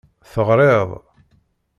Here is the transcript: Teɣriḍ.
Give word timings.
Teɣriḍ. 0.31 0.89